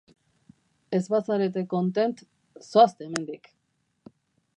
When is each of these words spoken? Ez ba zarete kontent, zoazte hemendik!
Ez 0.99 1.01
ba 1.13 1.19
zarete 1.27 1.63
kontent, 1.73 2.23
zoazte 2.69 3.07
hemendik! 3.09 3.51